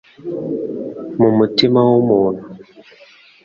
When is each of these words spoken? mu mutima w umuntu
mu 1.19 1.29
mutima 1.37 1.79
w 1.89 1.91
umuntu 2.01 2.45